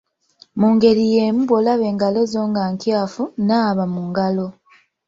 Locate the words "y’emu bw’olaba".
1.13-1.83